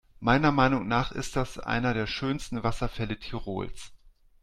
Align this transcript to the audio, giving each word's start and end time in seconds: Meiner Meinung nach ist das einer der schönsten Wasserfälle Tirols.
Meiner 0.19 0.51
Meinung 0.51 0.87
nach 0.87 1.11
ist 1.11 1.35
das 1.35 1.59
einer 1.59 1.93
der 1.93 2.07
schönsten 2.07 2.63
Wasserfälle 2.63 3.19
Tirols. 3.19 3.91